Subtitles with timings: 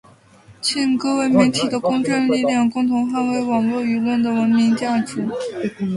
[0.61, 5.23] 请各位媒体的公正力量，共同捍卫网络舆论的文明价值